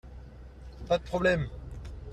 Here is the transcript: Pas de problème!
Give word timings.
Pas 0.87 0.97
de 0.97 1.03
problème! 1.03 1.47